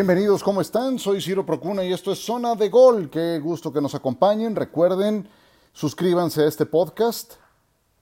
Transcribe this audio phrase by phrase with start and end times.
[0.00, 0.98] Bienvenidos, ¿cómo están?
[0.98, 3.10] Soy Ciro Procuna y esto es Zona de Gol.
[3.10, 4.56] Qué gusto que nos acompañen.
[4.56, 5.28] Recuerden,
[5.74, 7.34] suscríbanse a este podcast,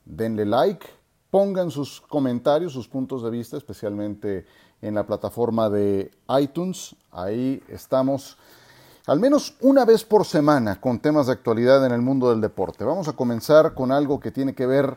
[0.05, 0.87] denle like,
[1.29, 4.47] pongan sus comentarios, sus puntos de vista, especialmente
[4.81, 6.95] en la plataforma de iTunes.
[7.11, 8.39] Ahí estamos
[9.07, 12.85] al menos una vez por semana con temas de actualidad en el mundo del deporte.
[12.85, 14.97] Vamos a comenzar con algo que tiene que ver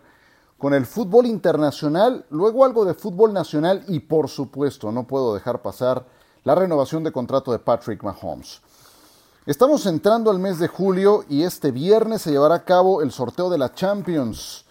[0.59, 5.63] con el fútbol internacional, luego algo de fútbol nacional y por supuesto no puedo dejar
[5.63, 8.61] pasar la renovación de contrato de Patrick Mahomes.
[9.45, 13.49] Estamos entrando al mes de julio y este viernes se llevará a cabo el sorteo
[13.49, 14.65] de la Champions.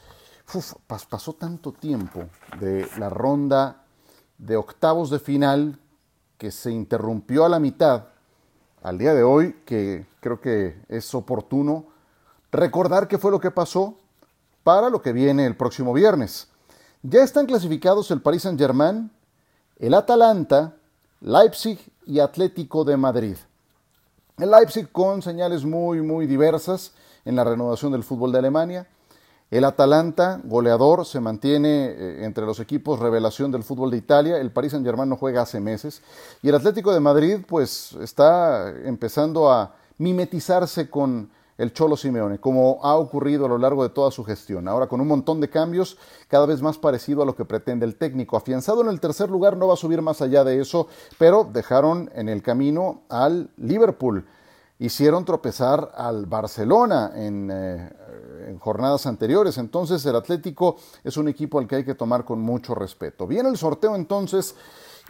[1.09, 2.25] pasó tanto tiempo
[2.59, 3.85] de la ronda
[4.39, 5.79] de octavos de final
[6.39, 8.07] que se interrumpió a la mitad
[8.83, 11.87] al día de hoy que creo que es oportuno
[12.51, 13.95] recordar qué fue lo que pasó
[14.65, 16.48] para lo que viene el próximo viernes.
[17.03, 19.11] Ya están clasificados el Paris Saint-Germain,
[19.79, 20.75] el Atalanta,
[21.21, 23.37] Leipzig y Atlético de Madrid.
[24.39, 26.93] El Leipzig con señales muy muy diversas
[27.25, 28.87] en la renovación del fútbol de Alemania.
[29.51, 34.39] El Atalanta, goleador, se mantiene eh, entre los equipos revelación del fútbol de Italia.
[34.39, 36.03] El Paris Saint-Germain no juega hace meses.
[36.41, 42.80] Y el Atlético de Madrid, pues, está empezando a mimetizarse con el Cholo Simeone, como
[42.83, 44.66] ha ocurrido a lo largo de toda su gestión.
[44.66, 47.97] Ahora con un montón de cambios, cada vez más parecido a lo que pretende el
[47.97, 48.36] técnico.
[48.36, 52.11] Afianzado en el tercer lugar, no va a subir más allá de eso, pero dejaron
[52.14, 54.24] en el camino al Liverpool
[54.80, 59.58] hicieron tropezar al Barcelona en, eh, jornadas anteriores.
[59.58, 63.27] Entonces el Atlético es un equipo al que hay que tomar con mucho respeto.
[63.27, 64.56] Viene el sorteo entonces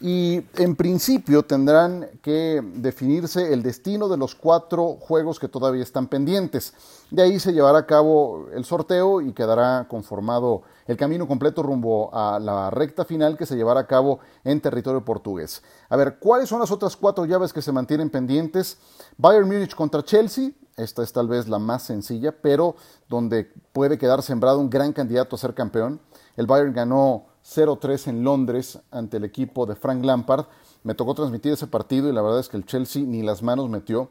[0.00, 6.06] y en principio tendrán que definirse el destino de los cuatro juegos que todavía están
[6.06, 6.72] pendientes.
[7.11, 12.11] De ahí se llevará a cabo el sorteo y quedará conformado el camino completo rumbo
[12.15, 15.62] a la recta final que se llevará a cabo en territorio portugués.
[15.88, 18.78] A ver, ¿cuáles son las otras cuatro llaves que se mantienen pendientes?
[19.19, 22.75] Bayern Múnich contra Chelsea, esta es tal vez la más sencilla, pero
[23.09, 26.00] donde puede quedar sembrado un gran candidato a ser campeón.
[26.37, 30.46] El Bayern ganó 0-3 en Londres ante el equipo de Frank Lampard.
[30.82, 33.68] Me tocó transmitir ese partido y la verdad es que el Chelsea ni las manos
[33.68, 34.10] metió.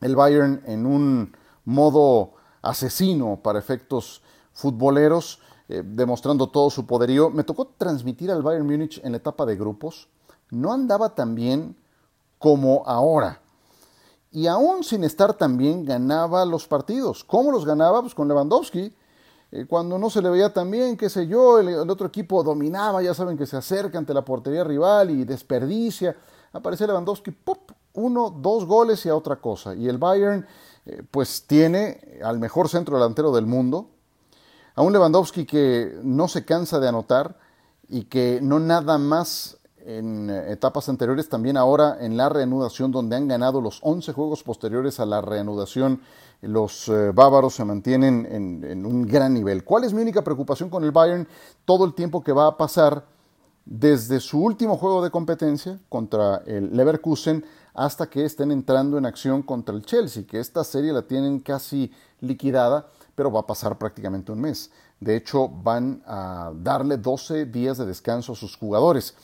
[0.00, 7.30] El Bayern en un modo asesino para efectos futboleros, eh, demostrando todo su poderío.
[7.30, 10.08] Me tocó transmitir al Bayern Múnich en la etapa de grupos.
[10.50, 11.76] No andaba tan bien
[12.38, 13.40] como ahora.
[14.30, 17.24] Y aún sin estar tan bien, ganaba los partidos.
[17.24, 18.02] ¿Cómo los ganaba?
[18.02, 18.92] Pues con Lewandowski
[19.68, 23.14] cuando no se le veía tan bien, qué sé yo, el, otro equipo dominaba, ya
[23.14, 26.16] saben que se acerca ante la portería rival y desperdicia.
[26.52, 27.70] Aparece Lewandowski, ¡pop!
[27.96, 29.74] uno, dos goles y a otra cosa.
[29.74, 30.46] Y el Bayern,
[30.84, 33.90] eh, pues tiene al mejor centro delantero del mundo,
[34.74, 37.38] a un Lewandowski que no se cansa de anotar
[37.88, 39.55] y que no nada más
[39.86, 45.00] en etapas anteriores, también ahora en la reanudación, donde han ganado los 11 juegos posteriores
[45.00, 46.00] a la reanudación
[46.42, 49.64] los eh, bávaros se mantienen en, un gran nivel.
[49.64, 51.26] ¿Cuál es mi única preocupación con el Bayern?
[51.64, 53.04] Todo el tiempo que va a pasar
[53.64, 57.44] desde su último juego de competencia contra el Leverkusen
[57.74, 61.90] hasta que estén entrando en acción contra el Chelsea, que esta serie la tienen casi
[62.20, 64.70] liquidada, pero va a pasar prácticamente un mes.
[65.00, 69.14] De hecho, van a darle 12 días de descanso a sus jugadores.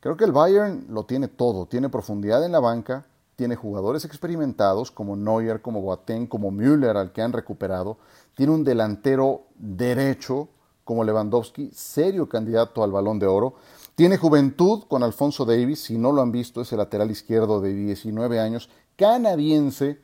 [0.00, 4.90] Creo que el Bayern lo tiene todo, tiene profundidad en la banca, tiene jugadores experimentados
[4.90, 7.98] como Neuer, como Boateng, como Müller al que han recuperado,
[8.34, 10.48] tiene un delantero derecho
[10.84, 13.54] como Lewandowski, serio candidato al balón de oro,
[13.94, 17.74] tiene juventud con Alfonso Davis, si no lo han visto es el lateral izquierdo de
[17.74, 20.00] 19 años, canadiense,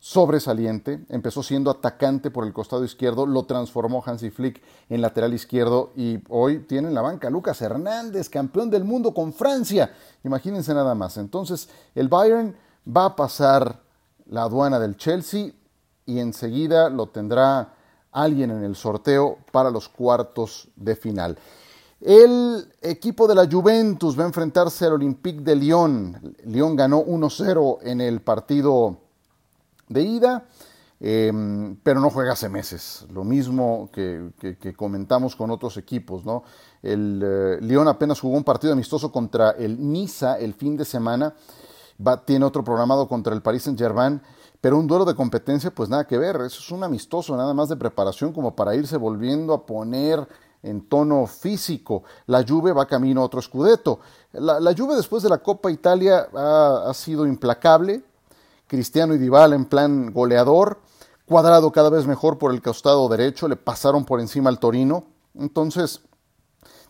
[0.00, 5.90] sobresaliente, empezó siendo atacante por el costado izquierdo, lo transformó Hansi Flick en lateral izquierdo
[5.96, 9.92] y hoy tiene en la banca Lucas Hernández, campeón del mundo con Francia.
[10.22, 11.16] Imagínense nada más.
[11.16, 12.54] Entonces, el Bayern
[12.86, 13.80] va a pasar
[14.26, 15.52] la aduana del Chelsea
[16.06, 17.74] y enseguida lo tendrá
[18.12, 21.38] alguien en el sorteo para los cuartos de final.
[22.00, 26.36] El equipo de la Juventus va a enfrentarse al Olympique de Lyon.
[26.44, 29.07] Lyon ganó 1-0 en el partido
[29.88, 30.44] de ida,
[31.00, 33.06] em, pero no juega hace meses.
[33.12, 34.30] Lo mismo que,
[34.76, 36.24] comentamos con otros equipos.
[36.24, 36.44] ¿no?
[36.82, 41.34] El eh, Lyon apenas jugó un partido amistoso contra el Niza el fin de semana.
[42.24, 44.20] Tiene otro programado contra el Paris Saint-Germain.
[44.60, 46.36] Pero un duelo de competencia, pues nada que ver.
[46.36, 50.26] Eso es un amistoso, nada más de preparación, como para irse volviendo a poner
[50.62, 52.02] en tono físico.
[52.26, 54.00] La Juve va camino a otro escudeto.
[54.32, 58.02] La, la Juve después de la Copa Italia ha sido implacable.
[58.68, 60.78] Cristiano y en plan goleador,
[61.28, 65.04] Cuadrado cada vez mejor por el costado derecho, le pasaron por encima al Torino,
[65.34, 66.00] entonces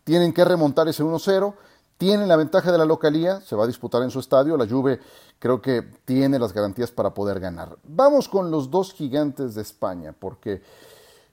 [0.04, 1.54] tienen que remontar ese 1-0,
[1.96, 5.00] tiene la ventaja de la localía, se va a disputar en su estadio, la Juve
[5.40, 7.78] creo que tiene las garantías para poder ganar.
[7.82, 10.62] Vamos con los dos gigantes de España, porque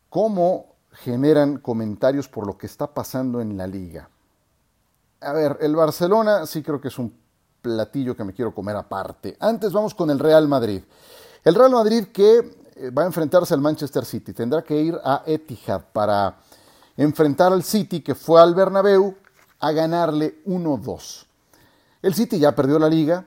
[0.09, 4.09] cómo generan comentarios por lo que está pasando en la liga.
[5.21, 7.24] A ver, el Barcelona sí creo que es un
[7.65, 9.35] platillo que me quiero comer aparte.
[9.39, 10.83] Antes vamos con el Real Madrid.
[11.43, 15.23] El Real Madrid que eh, va a enfrentarse al Manchester City, tendrá que ir a
[15.25, 16.37] Etihad para
[16.95, 19.15] enfrentar al City que fue al Bernabéu
[19.59, 21.25] a ganarle 1-2.
[22.03, 23.25] El City ya perdió la liga,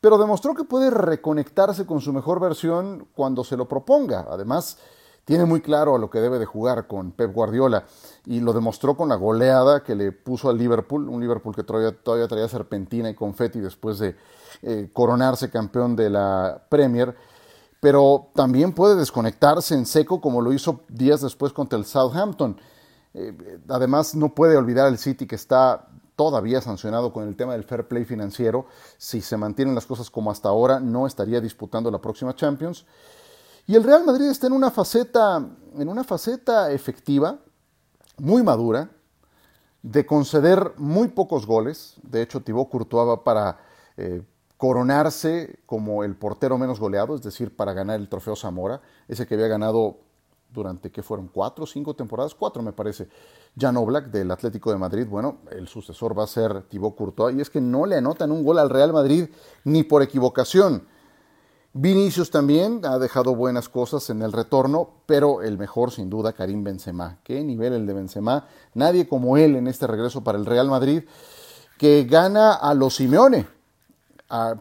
[0.00, 4.26] pero demostró que puede reconectarse con su mejor versión cuando se lo proponga.
[4.30, 4.76] Además,
[5.30, 7.84] tiene muy claro a lo que debe de jugar con Pep Guardiola
[8.26, 12.26] y lo demostró con la goleada que le puso al Liverpool, un Liverpool que todavía,
[12.26, 14.16] traía serpentina y confeti después de
[14.62, 17.14] eh, coronarse campeón de la Premier,
[17.78, 22.60] pero también puede desconectarse en seco como lo hizo días después contra el Southampton.
[23.14, 25.86] Eh, además, no puede olvidar el City que está
[26.16, 28.66] todavía sancionado con el tema del fair play financiero.
[28.98, 32.84] Si se mantienen las cosas como hasta ahora, no estaría disputando la próxima Champions.
[33.66, 35.46] Y el Real Madrid está en una faceta,
[35.76, 37.38] en una faceta efectiva,
[38.18, 38.90] muy madura,
[39.82, 41.96] de conceder muy pocos goles.
[42.02, 43.58] De hecho, Thibaut Courtois va para
[43.96, 44.22] eh,
[44.56, 49.34] coronarse como el portero menos goleado, es decir, para ganar el trofeo Zamora, ese que
[49.34, 49.98] había ganado
[50.52, 51.28] durante, ¿qué fueron?
[51.28, 52.34] ¿Cuatro o cinco temporadas?
[52.34, 53.08] Cuatro, me parece.
[53.58, 57.40] Jan Oblak del Atlético de Madrid, bueno, el sucesor va a ser Thibaut Courtois, y
[57.40, 59.28] es que no le anotan un gol al Real Madrid
[59.64, 60.86] ni por equivocación.
[61.72, 66.64] Vinicius también ha dejado buenas cosas en el retorno, pero el mejor sin duda Karim
[66.64, 67.18] Benzema.
[67.22, 71.04] Qué nivel el de Benzema, nadie como él en este regreso para el Real Madrid,
[71.78, 73.46] que gana a los Simeone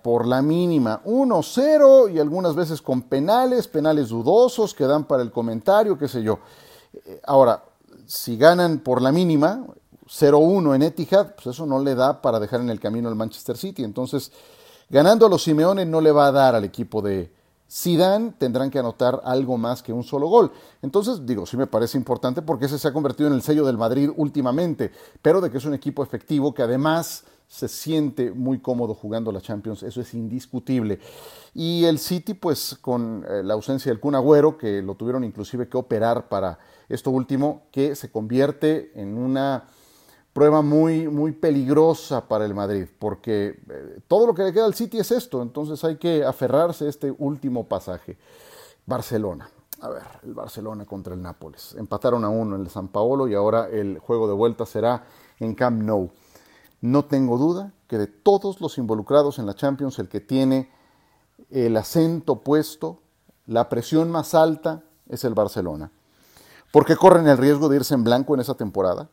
[0.03, 5.31] por la mínima 1-0 y algunas veces con penales, penales dudosos que dan para el
[5.31, 6.39] comentario, qué sé yo.
[6.93, 7.63] Eh, ahora,
[8.05, 9.65] si ganan por la mínima,
[10.07, 13.57] 0-1 en Etihad, pues eso no le da para dejar en el camino al Manchester
[13.57, 13.83] City.
[13.83, 14.31] Entonces,
[14.89, 17.31] Ganando a los Simeone no le va a dar al equipo de
[17.71, 20.51] Zidane, tendrán que anotar algo más que un solo gol.
[20.81, 23.77] Entonces, digo, sí me parece importante porque ese se ha convertido en el sello del
[23.77, 24.91] Madrid últimamente,
[25.21, 29.41] pero de que es un equipo efectivo que además se siente muy cómodo jugando la
[29.41, 30.99] Champions, eso es indiscutible.
[31.53, 35.67] Y el City, pues con eh, la ausencia del Kun Agüero, que lo tuvieron inclusive
[35.67, 36.59] que operar para
[36.89, 39.65] esto último, que se convierte en una
[40.39, 44.73] prueba muy, muy peligrosa para el Madrid, porque eh, todo lo que le queda al
[44.73, 48.17] City es esto, entonces hay que aferrarse a este último pasaje.
[48.85, 49.49] Barcelona.
[49.81, 51.75] A ver, el Barcelona contra el Nápoles.
[51.77, 55.03] Empataron a uno en el San Paolo y ahora el juego de vuelta será
[55.41, 56.09] en Camp Nou.
[56.79, 60.71] No tengo duda que de todos los involucrados en la Champions, el que tiene
[61.49, 63.01] el acento puesto,
[63.45, 65.91] la presión más alta, es el Barcelona.
[66.71, 69.09] Porque corren el riesgo de irse en blanco en esa temporada.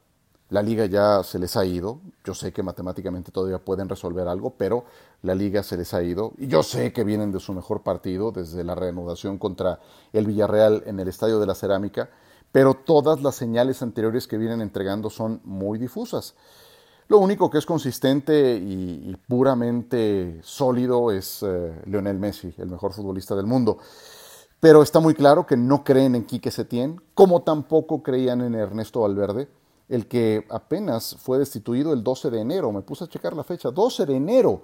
[0.48, 2.00] La liga ya se les ha ido.
[2.24, 4.84] Yo sé que matemáticamente todavía pueden resolver algo, pero
[5.22, 6.32] la liga se les ha ido.
[6.38, 9.80] Y yo sé que vienen de su mejor partido, desde la reanudación contra
[10.12, 12.10] el Villarreal en el Estadio de la Cerámica,
[12.52, 16.34] pero todas las señales anteriores que vienen entregando son muy difusas.
[17.08, 23.34] Lo único que es consistente y, puramente sólido es eh, Lionel Messi, el mejor futbolista
[23.34, 23.78] del mundo.
[24.60, 29.00] Pero está muy claro que no creen en Quique Setién, como tampoco creían en Ernesto
[29.00, 29.48] Valverde
[29.88, 32.72] el que apenas fue destituido el 12 de enero.
[32.72, 34.62] Me puse a checar la fecha, 12 de enero.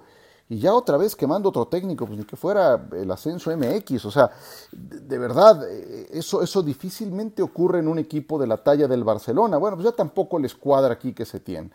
[0.49, 4.05] Y ya otra vez quemando otro técnico, pues ni que fuera el ascenso MX.
[4.05, 4.29] O sea,
[4.71, 9.57] de, verdad, eh, eso, eso difícilmente ocurre en un equipo de la talla del Barcelona.
[9.57, 11.71] Bueno, pues ya tampoco les cuadra aquí que se tiene.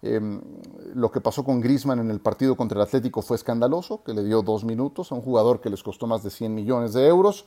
[0.00, 0.40] Em,
[0.94, 4.22] lo que pasó con Grisman en el partido contra el Atlético fue escandaloso, que le
[4.22, 7.46] dio dos minutos a un jugador que les costó más de 100 millones de euros.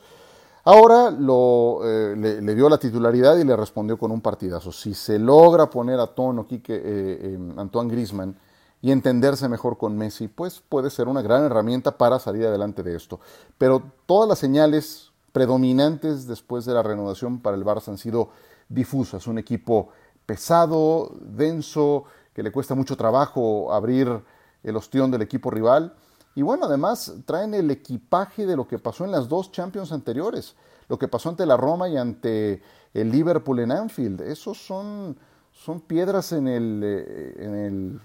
[0.68, 4.70] Ahora lo, eh, le, dio la titularidad y le respondió con un partidazo.
[4.70, 8.36] Si se logra poner a tono Quique, eh, Antoine Grisman
[8.82, 12.96] y entenderse mejor con Messi, pues puede ser una gran herramienta para salir adelante de
[12.96, 13.18] esto.
[13.56, 18.28] Pero todas las señales predominantes después de la renovación para el Barça han sido
[18.68, 19.26] difusas.
[19.26, 19.88] Un equipo
[20.26, 24.22] pesado, denso, que le cuesta mucho trabajo abrir
[24.62, 25.94] el ostión del equipo rival
[26.38, 30.54] y bueno, además traen el equipaje de lo que pasó en las dos Champions anteriores,
[30.88, 32.62] lo que pasó ante la Roma y ante
[32.94, 34.20] el Liverpool en Anfield.
[34.20, 35.18] Esos son,
[35.50, 38.00] son piedras en el, eh, en el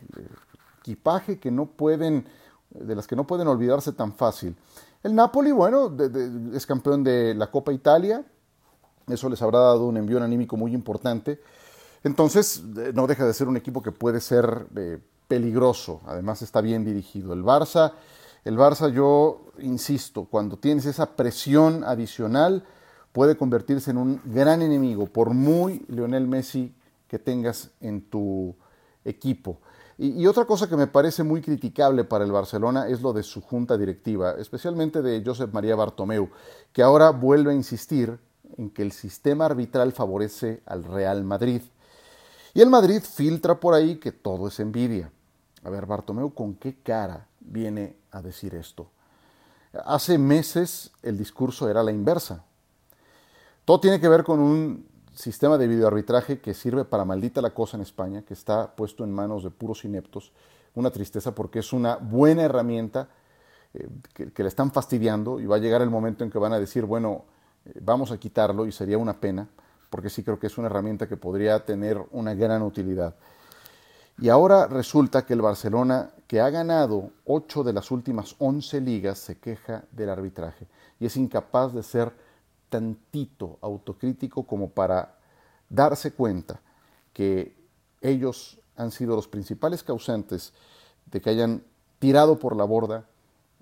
[0.79, 2.25] equipaje que no pueden,
[2.71, 4.55] de las que no pueden olvidarse tan fácil.
[5.03, 5.95] El Napoli, bueno,
[6.55, 8.25] es campeón de la Copa Italia,
[9.09, 11.39] eso les habrá dado un envío anímico muy importante.
[12.03, 14.97] Entonces, eh, no deja de ser un equipo que puede ser eh,
[15.27, 17.31] peligroso, además está bien dirigido.
[17.33, 17.93] El Barça
[18.45, 22.65] el Barça, yo insisto, cuando tienes esa presión adicional,
[23.13, 26.73] puede convertirse en un gran enemigo, por muy Lionel Messi
[27.07, 28.55] que tengas en tu
[29.05, 29.59] equipo.
[29.97, 33.41] Y, otra cosa que me parece muy criticable para el Barcelona es lo de su
[33.41, 36.29] junta directiva, especialmente de Josep María Bartomeu,
[36.73, 38.19] que ahora vuelve a insistir
[38.57, 41.61] en que el sistema arbitral favorece al Real Madrid.
[42.55, 45.11] Y el Madrid filtra por ahí que todo es envidia.
[45.63, 48.89] A ver, Bartomeu, ¿con qué cara viene a decir esto?
[49.85, 52.43] Hace meses el discurso era la inversa.
[53.65, 57.77] Todo tiene que ver con un sistema de videoarbitraje que sirve para maldita la cosa
[57.77, 60.31] en España, que está puesto en manos de puros ineptos.
[60.75, 63.09] Una tristeza porque es una buena herramienta
[63.73, 66.59] eh, que, le están fastidiando y va a llegar el momento en que van a
[66.59, 67.25] decir, bueno,
[67.65, 69.47] eh, vamos a quitarlo y sería una pena,
[69.89, 73.15] porque sí creo que es una herramienta que podría tener una gran utilidad.
[74.19, 79.19] Y ahora resulta que el Barcelona, que ha ganado 8 de las últimas 11 ligas,
[79.19, 80.65] se queja del arbitraje
[80.99, 82.11] y es incapaz de ser
[82.69, 85.19] tantito autocrítico como para
[85.69, 86.59] darse cuenta
[87.13, 87.55] que
[88.01, 90.53] ellos han sido los principales causantes
[91.05, 91.61] de que hayan
[91.99, 93.05] tirado por la borda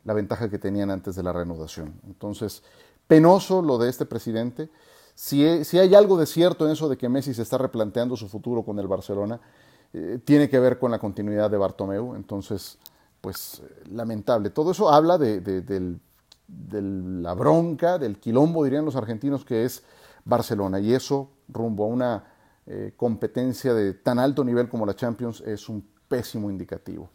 [0.06, 2.00] la ventaja que tenían antes de la reanudación.
[2.08, 2.64] Entonces,
[3.06, 4.70] penoso lo de este presidente.
[5.14, 8.30] Si, si hay algo de cierto en eso de que Messi se está replanteando su
[8.30, 9.42] futuro con el Barcelona,
[9.94, 12.16] eh, tiene que ver con la continuidad de Bartomeu.
[12.16, 12.78] Entonces,
[13.20, 14.50] pues lamentable.
[14.50, 19.84] Todo eso habla de, de la bronca, del quilombo, dirían los argentinos, que es
[20.26, 20.80] Barcelona.
[20.80, 22.24] Y eso, rumbo a una
[22.66, 27.10] eh, competencia de tan alto nivel como la Champions, es un pésimo indicativo.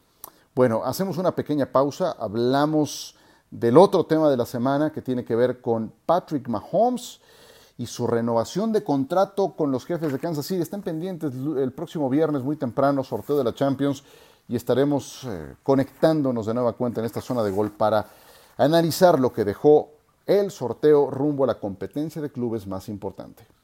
[0.55, 3.15] Bueno, hacemos una pequeña pausa, hablamos
[3.51, 7.21] del otro tema de la semana que tiene que ver con Patrick Mahomes
[7.79, 10.63] y su renovación de contrato con los jefes de Kansas City.
[10.63, 14.03] Están pendientes el próximo viernes muy temprano, sorteo de la Champions,
[14.49, 18.07] y estaremos eh, conectándonos de nueva cuenta en esta zona de gol para
[18.57, 19.91] analizar lo que dejó
[20.25, 23.56] el sorteo rumbo a la competencia de clubes más importante.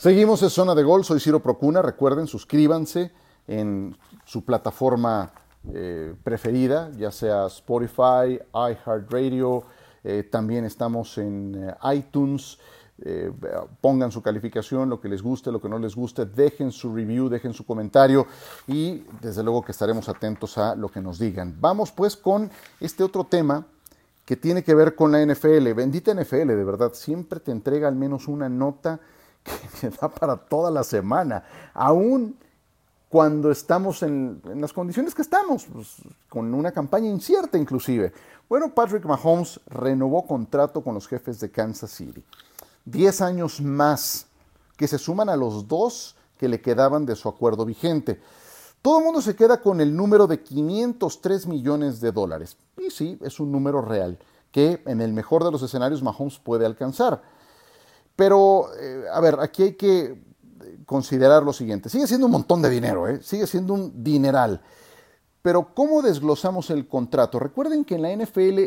[0.00, 3.10] Seguimos en Zona de Gol, soy Ciro Procuna, recuerden, suscríbanse
[3.46, 5.30] en su plataforma
[5.74, 9.62] eh, preferida, ya sea Spotify, iHeartRadio,
[10.02, 12.58] eh, también estamos en eh, iTunes,
[13.82, 17.28] pongan su calificación, lo que les guste, lo que no les guste, dejen su review,
[17.28, 18.26] dejen su comentario
[18.66, 21.54] y desde luego que estaremos atentos a lo que nos digan.
[21.60, 23.66] Vamos pues con este otro tema
[24.24, 25.72] que tiene que ver con la NFL.
[25.74, 29.00] Bendita NFL, de verdad, siempre te entrega al menos una nota
[29.80, 31.44] que da para toda la semana,
[31.74, 32.36] aún
[33.10, 35.96] cuando estamos en, las condiciones que estamos, pues,
[36.28, 38.12] con una campaña incierta inclusive.
[38.48, 42.22] Bueno, Patrick Mahomes renovó contrato con los jefes de Kansas City.
[42.84, 44.26] Diez años más,
[44.76, 48.20] que se suman a los dos que le quedaban de su acuerdo vigente.
[48.80, 52.56] Todo el mundo se queda con el número de 503 millones de dólares.
[52.78, 54.18] Y sí, es un número real,
[54.52, 57.22] que en el mejor de los escenarios Mahomes puede alcanzar.
[58.16, 60.22] Pero, eh, a ver, aquí hay que
[60.86, 61.88] considerar lo siguiente.
[61.88, 63.20] Sigue siendo un montón de dinero, ¿eh?
[63.22, 64.60] sigue siendo un dineral.
[65.42, 67.38] Pero ¿cómo desglosamos el contrato?
[67.38, 68.58] Recuerden que en la NFL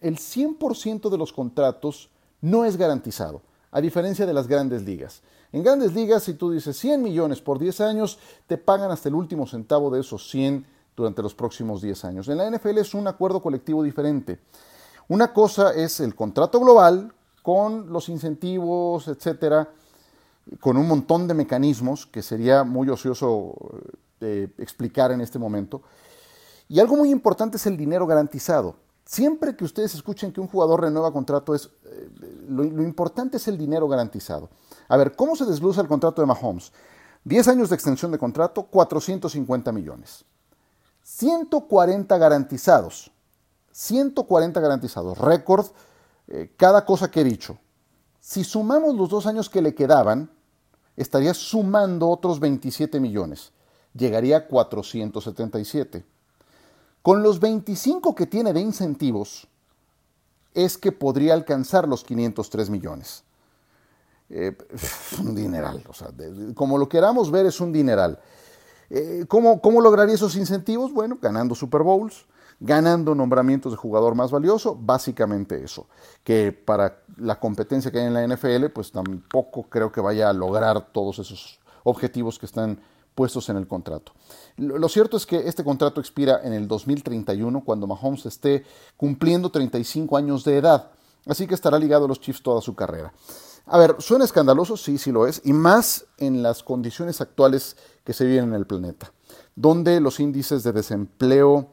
[0.00, 2.10] el 100% de los contratos
[2.40, 5.22] no es garantizado, a diferencia de las grandes ligas.
[5.52, 9.14] En grandes ligas, si tú dices 100 millones por 10 años, te pagan hasta el
[9.14, 12.28] último centavo de esos 100 durante los próximos 10 años.
[12.28, 14.40] En la NFL es un acuerdo colectivo diferente.
[15.08, 17.14] Una cosa es el contrato global,
[17.44, 19.68] con los incentivos, etcétera,
[20.60, 23.54] con un montón de mecanismos que sería muy ocioso
[24.22, 25.82] eh, explicar en este momento.
[26.70, 28.76] Y algo muy importante es el dinero garantizado.
[29.04, 32.08] Siempre que ustedes escuchen que un jugador renueva contrato, es, eh,
[32.48, 34.48] lo, importante es el dinero garantizado.
[34.88, 36.72] A ver, ¿cómo se desglosa el contrato de Mahomes?
[37.24, 40.24] 10 años de extensión de contrato, 450 millones.
[41.02, 43.10] 140 garantizados.
[43.72, 45.18] 140 garantizados.
[45.18, 45.66] Récord
[46.28, 47.58] eh, cada cosa que he dicho.
[48.20, 50.30] Si sumamos los dos años que le quedaban,
[50.96, 53.52] estaría sumando otros 27 millones.
[53.92, 56.04] Llegaría a 477.
[57.02, 59.46] Con los 25 que tiene de incentivos,
[60.54, 63.24] es que podría alcanzar los 503 millones.
[64.30, 64.56] Eh,
[65.20, 66.08] un dineral, o sea,
[66.54, 68.18] como lo queramos ver, es un dineral.
[68.88, 70.92] Eh, ¿cómo, ¿Cómo lograría esos incentivos?
[70.92, 72.24] Bueno, ganando Super Bowls,
[72.60, 75.86] ganando nombramientos de jugador más valioso, básicamente eso,
[76.22, 80.32] que para la competencia que hay en la NFL, pues tampoco creo que vaya a
[80.32, 82.80] lograr todos esos objetivos que están
[83.14, 84.12] puestos en el contrato.
[84.56, 88.64] Lo cierto es que este contrato expira en el 2031 cuando Mahomes esté
[88.96, 90.90] cumpliendo 35 años de edad,
[91.26, 93.12] así que estará ligado a los Chiefs toda su carrera.
[93.66, 98.12] A ver, suena escandaloso, sí, sí lo es, y más en las condiciones actuales que
[98.12, 99.12] se viven en el planeta,
[99.56, 101.70] donde los índices de desempleo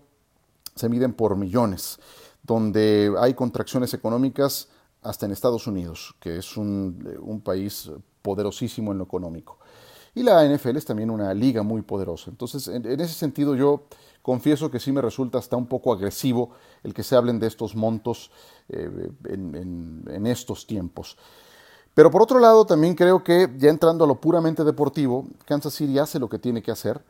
[0.76, 2.00] se miden por millones,
[2.44, 4.70] donde hay contracciones económicas
[5.02, 9.58] hasta en Estados Unidos, que es un, un país poderosísimo en lo económico.
[10.14, 12.30] Y la NFL es también una liga muy poderosa.
[12.30, 13.84] Entonces, en, ese sentido, yo
[14.22, 16.52] confieso que sí me resulta hasta un poco agresivo
[16.84, 18.30] el que se hablen de estos montos
[18.70, 21.18] eh, en, en, estos tiempos.
[21.94, 25.98] Pero por otro lado, también creo que ya entrando a lo puramente deportivo, Kansas City
[25.98, 27.02] hace lo que tiene que hacer.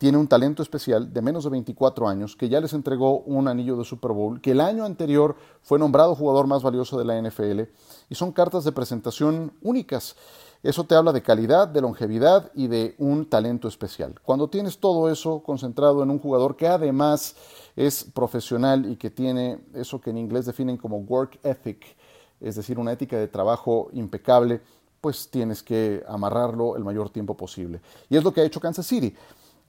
[0.00, 3.76] Tiene un talento especial de menos de 24 años que ya les entregó un anillo
[3.76, 7.70] de Super Bowl, que el año anterior fue nombrado jugador más valioso de la NFL
[8.08, 10.16] y son cartas de presentación únicas.
[10.62, 14.18] Eso te habla de calidad, de longevidad y de un talento especial.
[14.22, 17.36] Cuando tienes todo eso concentrado en un jugador que además
[17.76, 21.94] es profesional y que tiene eso que en inglés definen como work ethic,
[22.40, 24.62] es decir, una ética de trabajo impecable,
[25.02, 27.82] pues tienes que amarrarlo el mayor tiempo posible.
[28.08, 29.14] Y es lo que ha hecho Kansas City.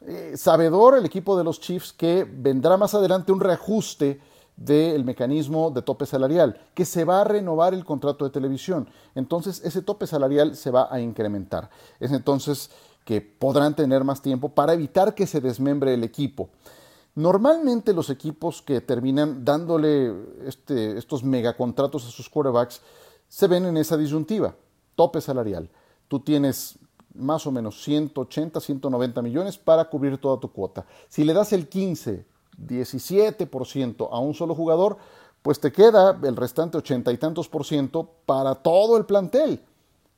[0.08, 4.20] Eh, sabedor el equipo de los Chiefs que vendrá más adelante un reajuste
[4.56, 8.90] del mecanismo de tope salarial, que se va a renovar el contrato de televisión.
[9.16, 11.70] Entonces ese tope salarial se va a incrementar.
[12.00, 12.72] Es entonces
[13.06, 16.50] que podrán tener más tiempo para evitar que se desmembre el equipo.
[17.14, 20.14] Normalmente los equipos que terminan dándole
[20.46, 22.82] este, estos megacontratos a sus quarterbacks
[23.28, 24.56] se ven en esa disyuntiva,
[24.96, 25.70] tope salarial.
[26.08, 26.78] Tú tienes
[27.16, 30.86] más o menos 180, 190 millones para cubrir toda tu cuota.
[31.10, 32.26] Si le das el 15,
[32.58, 34.98] 17% a un solo jugador,
[35.42, 39.62] pues te queda el restante ochenta y tantos por ciento para todo el plantel.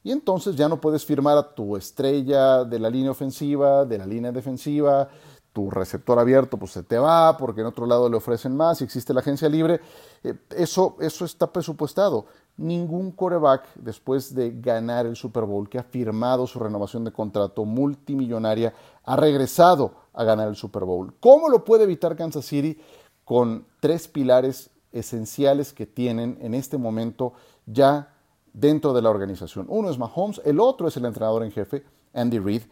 [0.03, 4.05] Y entonces ya no puedes firmar a tu estrella de la línea ofensiva, de la
[4.05, 5.07] línea defensiva,
[5.53, 8.83] tu receptor abierto pues se te va porque en otro lado le ofrecen más y
[8.83, 9.79] existe la agencia libre.
[10.23, 12.25] Eh, eso, eso está presupuestado.
[12.57, 17.65] Ningún coreback después de ganar el Super Bowl que ha firmado su renovación de contrato
[17.65, 18.73] multimillonaria
[19.05, 21.13] ha regresado a ganar el Super Bowl.
[21.19, 22.79] ¿Cómo lo puede evitar Kansas City?
[23.23, 27.33] Con tres pilares esenciales que tienen en este momento
[27.65, 28.13] ya
[28.53, 29.65] dentro de la organización.
[29.69, 32.63] Uno es Mahomes, el otro es el entrenador en jefe, Andy Reid,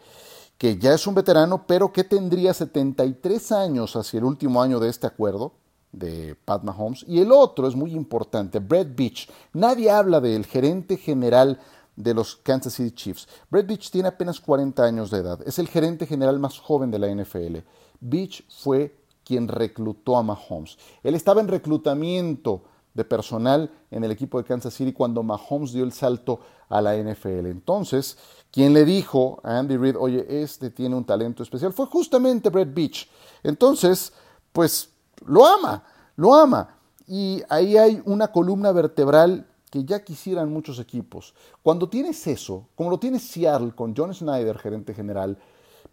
[0.62, 4.89] que ya es un veterano, pero que tendría 73 años hacia el último año de
[4.89, 5.54] este acuerdo
[5.91, 7.04] de Pat Mahomes.
[7.08, 9.28] Y el otro es muy importante, Brett Beach.
[9.54, 11.60] Nadie habla del gerente general
[11.95, 13.28] de los Kansas City Chiefs.
[13.50, 15.39] Brett Beach tiene apenas 40 años de edad.
[15.47, 17.58] Es el gerente general más joven de la NFL.
[18.00, 20.78] Beach fue quien reclutó a Mahomes.
[21.02, 25.84] Él estaba en reclutamiento de personal en el equipo de Kansas City cuando Mahomes dio
[25.84, 27.48] el salto a la NFL.
[27.48, 28.18] Entonces,
[28.52, 32.74] quien le dijo a Andy Reid, oye, este tiene un talento especial, fue justamente Brett
[32.74, 33.10] Beach.
[33.44, 34.14] Entonces,
[34.52, 34.90] pues
[35.26, 35.84] lo ama,
[36.16, 36.76] lo ama.
[37.08, 41.34] Y ahí hay una columna vertebral que ya quisieran muchos equipos.
[41.64, 45.38] Cuando tienes eso, como lo tiene Seattle con John Snyder, gerente general,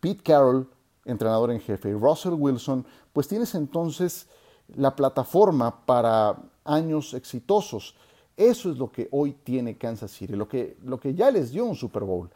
[0.00, 0.68] Pete Carroll,
[1.04, 4.26] entrenador en jefe, y Russell Wilson, pues tienes entonces
[4.76, 7.94] la plataforma para años exitosos.
[8.36, 11.64] Eso es lo que hoy tiene Kansas City, lo que, lo que ya les dio
[11.64, 12.30] un Super Bowl.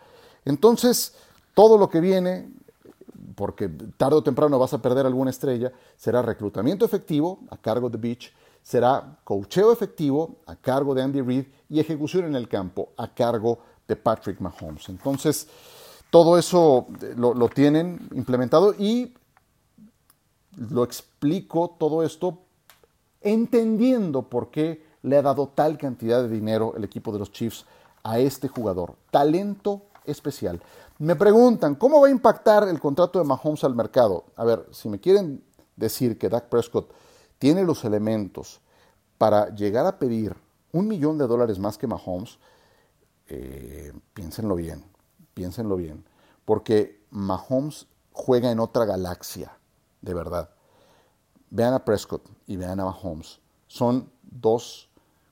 [0.45, 1.15] Entonces,
[1.55, 2.51] todo lo que viene,
[3.37, 7.99] porque tarde o temprano vas a perder alguna estrella, será reclutamiento efectivo a cargo de
[7.99, 13.13] Beach, será cocheo efectivo a cargo de Andy Reid y ejecución en el campo a
[13.13, 14.89] cargo de Patrick Mahomes.
[14.89, 15.47] Entonces,
[16.11, 19.15] todo eso eh, lo, lo tienen implementado y
[20.57, 22.39] lo explico todo esto
[23.21, 27.67] entendiendo por qué le ha dado tal cantidad de dinero el equipo de los Chiefs
[28.03, 28.97] a este jugador.
[29.11, 30.61] Talento especial.
[30.99, 34.25] Me preguntan, ¿cómo va a impactar el contrato de Mahomes al mercado?
[34.37, 35.43] A ver, si me quieren
[35.77, 36.93] decir que Dak Prescott
[37.39, 38.61] tiene los elementos
[39.19, 40.37] para llegar a pedir
[40.73, 42.39] un millón de dólares más que Mahomes,
[43.29, 44.85] eh, piénsenlo bien,
[45.35, 46.05] piénsenlo bien,
[46.45, 49.57] porque Mahomes juega en otra galaxia,
[50.03, 50.51] de verdad.
[51.51, 53.41] Vean a Prescott y vean a Mahomes.
[53.67, 54.91] Son dos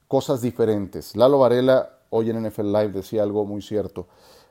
[0.09, 1.14] cosas diferentes.
[1.16, 4.06] Lalo Varela hoy en NFL Live decía algo muy cierto.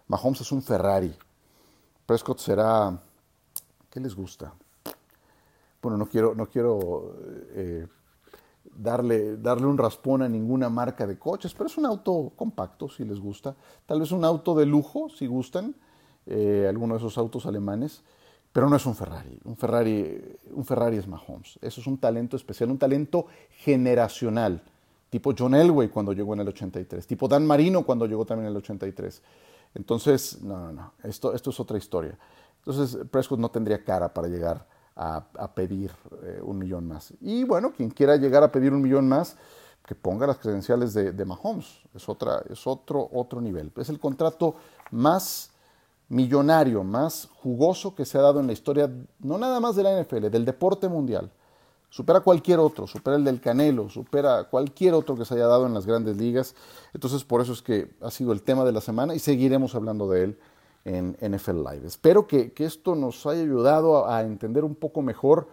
[0.08, 1.16] Mahomes es un Ferrari.
[2.06, 3.00] Prescott será...
[3.90, 4.54] ¿Qué les gusta?
[5.82, 7.16] bueno, no quiero, no quiero
[7.54, 7.88] eh,
[8.76, 13.06] darle, darle un raspón a ninguna marca de coches, pero es un auto compacto, si
[13.06, 13.56] les gusta.
[13.86, 15.76] Tal vez un auto de lujo, si gustan,
[16.26, 18.04] eh, alguno de esos autos alemanes.
[18.52, 19.40] Pero no es un Ferrari.
[19.44, 21.60] Un Ferrari, un Ferrari es Mahomes.
[21.62, 24.62] Eso es un talento especial, un talento generacional.
[25.10, 28.52] Tipo John Elway cuando llegó en el 83, tipo Dan Marino cuando llegó también en
[28.52, 29.22] el 83.
[29.76, 32.18] Entonces, no, no, no, esto, esto es otra historia.
[32.58, 35.92] Entonces, Prescott no tendría cara para llegar a, pedir
[36.24, 37.14] eh, un millón más.
[37.22, 39.38] Y bueno, quien quiera llegar a pedir un millón más,
[39.86, 41.82] que ponga las credenciales de, de Mahomes.
[41.96, 43.72] Es, otra, es otro, otro nivel.
[43.78, 44.56] Es el contrato
[44.92, 45.52] más
[46.10, 50.02] millonario, más jugoso que se ha dado en la historia, no nada más de la
[50.02, 51.32] NFL, del deporte mundial.
[51.92, 55.74] Supera cualquier otro, supera el del Canelo, supera cualquier otro que se haya dado en
[55.74, 56.56] las grandes ligas.
[56.94, 60.10] Entonces, por eso es que ha sido el tema de la semana y seguiremos hablando
[60.10, 60.40] de él
[60.86, 61.88] en NFL Live.
[61.88, 65.48] Espero que, esto nos haya ayudado a, entender un poco mejor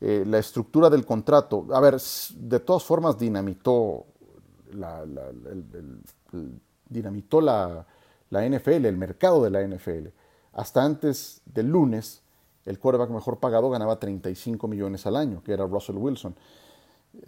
[0.00, 1.66] eh, la estructura del contrato.
[1.72, 1.96] A ver,
[2.34, 4.04] de todas formas, dinamitó
[4.72, 5.04] la,
[6.88, 7.86] dinamitó la,
[8.30, 10.08] la NFL, el mercado de la NFL.
[10.52, 12.22] Hasta antes del lunes,
[12.64, 16.34] el quarterback mejor pagado ganaba 35 millones al año, que era Russell Wilson.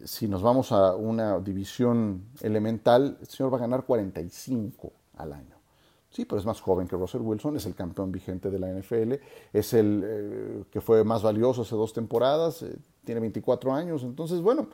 [0.04, 5.56] Si nos vamos a una división elemental, el señor va a ganar 45 al año.
[6.10, 9.14] Sí, pero es más joven que Russell Wilson, es el campeón vigente de la NFL,
[9.52, 14.02] es el eh, que fue más valioso hace dos temporadas, eh, tiene 24 años.
[14.02, 14.68] Entonces, bueno,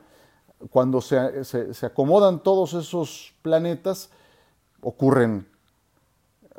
[0.71, 4.09] cuando se, se acomodan todos esos planetas,
[4.81, 5.47] ocurren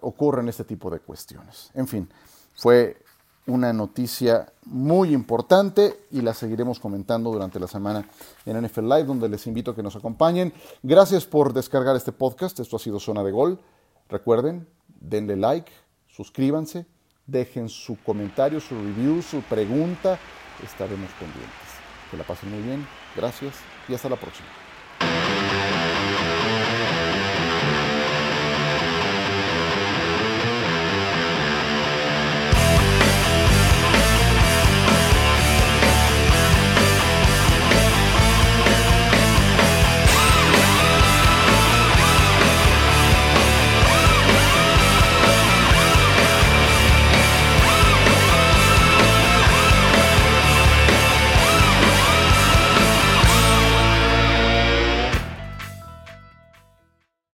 [0.00, 1.70] ocurren este tipo de cuestiones.
[1.74, 2.08] En fin,
[2.54, 3.02] fue
[3.48, 8.06] una noticia muy importante y la seguiremos comentando durante la semana
[8.44, 10.52] en NFL Live, donde les invito a que nos acompañen.
[10.82, 12.60] Gracias por descargar este podcast.
[12.60, 13.58] Esto ha sido Zona de Gol.
[14.08, 14.68] Recuerden,
[15.00, 15.72] denle like,
[16.08, 16.86] suscríbanse,
[17.26, 20.18] dejen su comentario, su review, su pregunta.
[20.62, 21.68] Estaremos pendientes.
[22.10, 22.86] Que la pasen muy bien.
[23.16, 23.54] Gracias
[23.88, 24.67] y hasta la próxima.